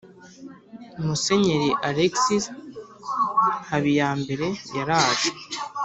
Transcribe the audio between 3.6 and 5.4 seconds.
habiyambere yaraje